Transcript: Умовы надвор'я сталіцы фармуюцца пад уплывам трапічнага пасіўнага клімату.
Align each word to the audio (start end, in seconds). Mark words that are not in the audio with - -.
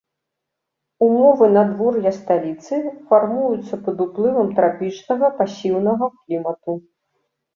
Умовы 1.07 1.49
надвор'я 1.57 2.11
сталіцы 2.19 2.79
фармуюцца 3.11 3.75
пад 3.89 3.97
уплывам 4.05 4.49
трапічнага 4.61 5.27
пасіўнага 5.43 6.05
клімату. 6.19 6.71